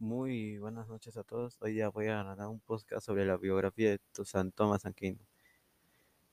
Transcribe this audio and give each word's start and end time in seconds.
Muy 0.00 0.56
buenas 0.56 0.88
noches 0.88 1.18
a 1.18 1.24
todos. 1.24 1.58
Hoy 1.60 1.74
día 1.74 1.90
voy 1.90 2.06
a 2.06 2.24
dar 2.24 2.48
un 2.48 2.58
podcast 2.60 3.04
sobre 3.04 3.26
la 3.26 3.36
biografía 3.36 3.90
de 3.90 4.00
San 4.24 4.50
Tomás 4.50 4.86
Aquino. 4.86 5.18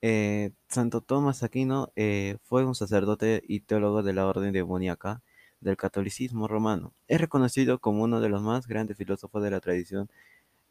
Eh, 0.00 0.52
Santo 0.68 1.02
Tomás 1.02 1.42
Aquino 1.42 1.92
eh, 1.94 2.38
fue 2.44 2.64
un 2.64 2.74
sacerdote 2.74 3.42
y 3.46 3.60
teólogo 3.60 4.02
de 4.02 4.14
la 4.14 4.26
orden 4.26 4.52
demoníaca 4.54 5.22
del 5.60 5.76
catolicismo 5.76 6.48
romano. 6.48 6.94
Es 7.08 7.20
reconocido 7.20 7.78
como 7.78 8.04
uno 8.04 8.20
de 8.22 8.30
los 8.30 8.40
más 8.42 8.66
grandes 8.66 8.96
filósofos 8.96 9.42
de 9.42 9.50
la 9.50 9.60
tradición 9.60 10.08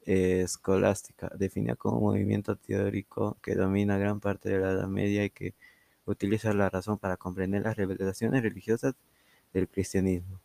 eh, 0.07 0.41
escolástica, 0.43 1.29
definida 1.38 1.75
como 1.75 1.98
un 2.00 2.04
movimiento 2.05 2.55
teórico 2.55 3.38
que 3.43 3.55
domina 3.55 4.00
gran 4.00 4.20
parte 4.21 4.50
de 4.50 4.59
la 4.59 4.71
Edad 4.71 4.88
Media 4.88 5.23
y 5.25 5.29
que 5.29 5.54
utiliza 6.05 6.54
la 6.54 6.70
razón 6.71 6.98
para 6.98 7.18
comprender 7.18 7.61
las 7.64 7.77
revelaciones 7.77 8.41
religiosas 8.41 8.95
del 9.54 9.68
cristianismo. 9.70 10.39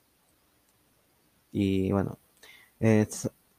Y 1.52 1.92
bueno, 1.92 2.18
eh, 2.82 3.06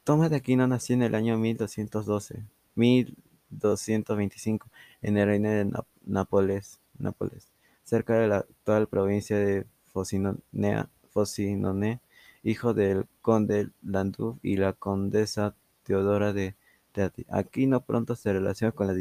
Tomás 0.04 0.30
de 0.30 0.36
Aquino 0.36 0.68
nació 0.68 0.96
en 0.96 1.04
el 1.04 1.16
año 1.16 1.38
1212, 1.38 2.44
1225, 2.76 4.68
en 5.02 5.18
el 5.18 5.28
reino 5.28 5.50
de 5.50 5.72
Nápoles, 6.06 6.82
Nápoles, 7.00 7.48
cerca 7.84 8.16
de 8.16 8.28
la 8.28 8.40
actual 8.40 8.88
provincia 8.88 9.38
de 9.38 9.66
Frosinone, 9.94 12.02
hijo 12.44 12.74
del 12.74 13.08
conde 13.22 13.70
Landulf 13.82 14.40
y 14.44 14.58
la 14.58 14.74
condesa 14.74 15.56
Teodora 15.84 16.34
de 16.34 16.56
Teati. 16.92 17.26
Aquino 17.30 17.80
pronto 17.80 18.18
se 18.18 18.34
relacionó 18.34 18.76
con 18.76 18.88
la 18.88 18.96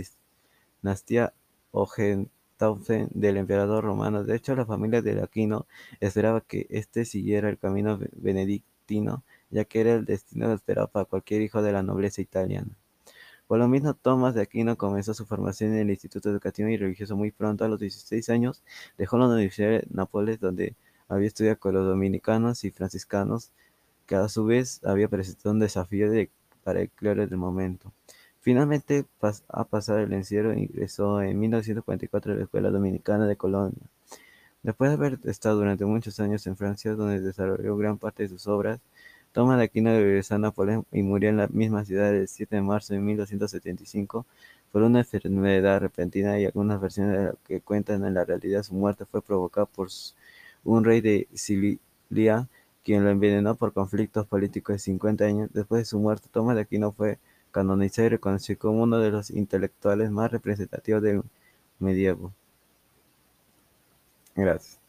dinastía 0.83 1.35
Hohenstaufen 1.73 3.09
del 3.13 3.39
emperador 3.39 3.83
romano. 3.83 4.23
De 4.23 4.37
hecho, 4.37 4.55
la 4.55 4.67
familia 4.67 5.03
de 5.03 5.21
Aquino 5.21 5.67
esperaba 5.99 6.43
que 6.43 6.69
éste 6.71 7.05
siguiera 7.05 7.49
el 7.49 7.59
camino 7.59 7.99
benedictino 8.13 9.25
ya 9.53 9.65
que 9.65 9.81
era 9.83 9.95
el 9.95 10.05
destino 10.05 10.53
esperado 10.53 10.89
para 10.89 11.05
cualquier 11.05 11.43
hijo 11.43 11.63
de 11.63 11.73
la 11.73 11.83
nobleza 11.85 12.21
italiana. 12.21 12.77
Por 13.47 13.59
lo 13.59 13.69
mismo, 13.69 13.95
Tomás 13.95 14.35
de 14.35 14.43
Aquino 14.43 14.77
comenzó 14.77 15.15
su 15.15 15.27
formación 15.27 15.73
en 15.75 15.81
el 15.81 15.91
Instituto 15.91 16.31
Educativo 16.31 16.69
y 16.71 16.77
Religioso 16.79 17.17
muy 17.17 17.31
pronto, 17.31 17.65
a 17.65 17.69
los 17.69 17.79
16 17.79 18.31
años, 18.31 18.63
dejó 18.97 19.19
la 19.19 19.29
Universidad 19.29 19.69
de 19.69 19.87
Nápoles, 19.91 20.41
donde 20.41 20.75
había 21.09 21.29
estudiado 21.29 21.59
con 21.59 21.75
los 21.75 21.87
dominicanos 21.87 22.65
y 22.65 22.71
franciscanos, 22.71 23.53
que 24.07 24.15
a 24.17 24.29
su 24.29 24.47
vez 24.47 24.81
había 24.85 25.09
presentado 25.09 25.53
un 25.53 25.61
desafío 25.61 26.11
para 26.65 26.81
el 26.81 26.91
clero 26.91 27.27
del 27.27 27.37
momento. 27.37 27.93
Finalmente, 28.41 29.05
a 29.49 29.65
pasar 29.65 30.01
el 30.01 30.13
encierro, 30.15 30.55
ingresó 30.55 31.23
en 31.23 31.39
1944 31.39 32.33
a 32.33 32.37
la 32.37 32.43
Escuela 32.45 32.71
Dominicana 32.71 33.27
de 33.27 33.37
Colonia. 33.37 33.87
Después 34.63 34.91
de 34.91 34.95
haber 34.95 35.19
estado 35.25 35.57
durante 35.59 35.85
muchos 35.85 36.19
años 36.21 36.47
en 36.47 36.57
Francia, 36.57 36.95
donde 36.95 37.21
desarrolló 37.21 37.77
gran 37.77 37.99
parte 37.99 38.23
de 38.23 38.29
sus 38.31 38.47
obras, 38.47 38.81
Tomás 39.33 39.59
de 39.59 39.65
Aquino 39.65 39.91
regresó 39.91 40.35
a 40.35 40.39
Nápoles 40.39 40.81
y 40.93 41.03
murió 41.03 41.31
en 41.31 41.39
la 41.39 41.49
misma 41.49 41.85
ciudad 41.85 42.15
el 42.15 42.29
7 42.29 42.57
de 42.57 42.63
marzo 42.63 42.95
de 42.95 43.01
1275 43.01 44.27
por 44.71 44.83
una 44.83 45.01
enfermedad 45.01 45.81
repentina 45.81 46.39
y 46.39 46.47
algunas 46.47 46.81
versiones 46.81 47.19
de 47.19 47.33
que 47.45 47.61
cuentan 47.61 48.05
en 48.05 48.15
la 48.15 48.25
realidad 48.25 48.63
su 48.63 48.75
muerte 48.75 49.05
fue 49.07 49.23
provocada 49.23 49.67
por 49.67 49.89
un 50.65 50.85
rey 50.85 51.01
de 51.01 51.29
Sicilia 51.35 52.49
quien 52.85 53.05
lo 53.05 53.11
envenenó 53.11 53.55
por 53.57 53.73
conflictos 53.73 54.27
políticos 54.27 54.75
de 54.75 54.79
50 54.81 55.25
años. 55.25 55.51
Después 55.53 55.83
de 55.83 55.85
su 55.87 55.99
muerte, 55.99 56.29
Tomás 56.31 56.57
de 56.57 56.63
Aquino 56.63 56.93
fue 56.93 57.19
canonizado 57.53 58.07
y 58.07 58.11
reconocido 58.11 58.59
como 58.59 58.83
uno 58.83 58.99
de 58.99 59.11
los 59.11 59.31
intelectuales 59.31 60.11
más 60.11 60.31
representativos 60.33 61.03
del 61.03 61.23
medievo. 61.79 62.33
Gracias. 64.35 64.82